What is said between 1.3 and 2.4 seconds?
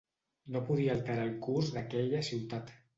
curs d'aquella